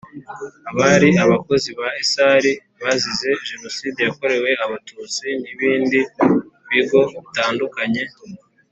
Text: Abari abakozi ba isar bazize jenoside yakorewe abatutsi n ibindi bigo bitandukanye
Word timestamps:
Abari 0.69 1.09
abakozi 1.23 1.69
ba 1.79 1.87
isar 2.03 2.41
bazize 2.81 3.29
jenoside 3.49 3.99
yakorewe 4.07 4.49
abatutsi 4.65 5.25
n 5.41 5.43
ibindi 5.53 5.99
bigo 6.69 7.01
bitandukanye 7.13 8.03